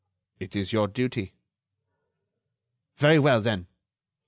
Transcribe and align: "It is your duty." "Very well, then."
"It 0.39 0.55
is 0.55 0.73
your 0.73 0.87
duty." 0.87 1.35
"Very 2.97 3.19
well, 3.19 3.39
then." 3.39 3.67